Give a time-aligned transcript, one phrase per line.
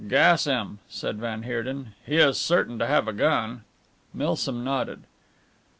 [0.07, 3.61] "Gas him," said van Heerden, "he is certain to have a gun."
[4.15, 5.03] Milsom nodded.